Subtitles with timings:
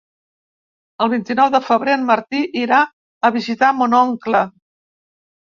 [1.05, 4.43] El vint-i-nou de febrer en Martí irà a visitar mon oncle.